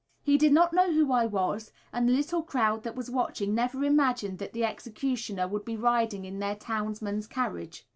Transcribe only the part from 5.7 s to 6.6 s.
riding in their